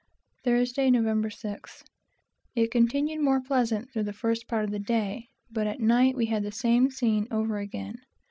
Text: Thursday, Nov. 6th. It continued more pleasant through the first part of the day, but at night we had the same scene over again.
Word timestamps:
Thursday, 0.43 0.89
Nov. 0.89 1.03
6th. 1.05 1.83
It 2.55 2.71
continued 2.71 3.21
more 3.21 3.39
pleasant 3.39 3.91
through 3.93 4.05
the 4.05 4.13
first 4.13 4.47
part 4.47 4.63
of 4.65 4.71
the 4.71 4.79
day, 4.79 5.27
but 5.51 5.67
at 5.67 5.79
night 5.79 6.15
we 6.15 6.25
had 6.25 6.41
the 6.41 6.51
same 6.51 6.89
scene 6.89 7.27
over 7.29 7.59
again. 7.59 7.97